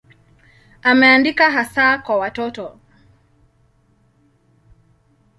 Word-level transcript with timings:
Ameandika 0.83 1.51
hasa 1.51 1.97
kwa 1.97 2.17
watoto. 2.17 2.79